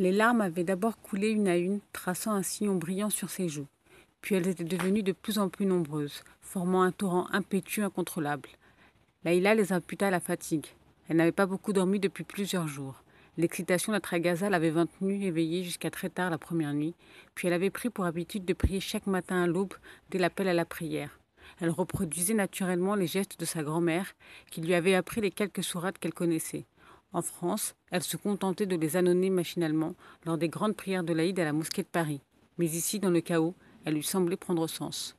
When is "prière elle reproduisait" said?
20.64-22.32